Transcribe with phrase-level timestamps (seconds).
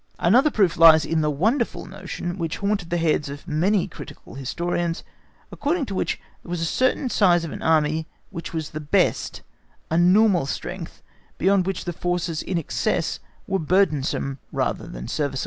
[0.17, 5.03] Another proof lies in a wonderful notion which haunted the heads of many critical historians,
[5.51, 9.43] according to which there was a certain size of an Army which was the best,
[9.91, 11.03] a normal strength,
[11.37, 15.39] beyond which the forces in excess were burdensome rather than serviceable.